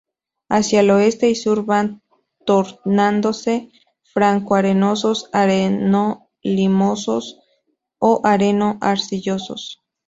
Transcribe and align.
Hacia 0.49 0.79
el 0.79 0.89
oeste 0.89 1.29
y 1.29 1.35
sur 1.35 1.63
van 1.63 2.01
tornándose 2.43 3.69
franco-arenosos, 4.01 5.29
areno-limosos, 5.31 7.39
o 7.99 8.21
areno-arcillosos. 8.23 9.79